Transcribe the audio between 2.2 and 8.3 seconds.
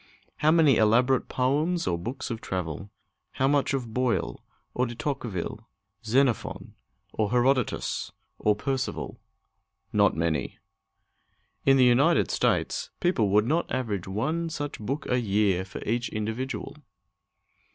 of travel? How much of Boyle, or De Tocqueville, Xenophon, or Herodotus,